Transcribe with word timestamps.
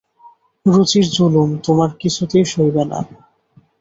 রুচির 0.65 1.05
জুলুম 1.15 1.49
তোমার 1.65 1.89
কিছুতেই 2.01 2.45
সইবে 2.51 2.83
না। 2.85 2.99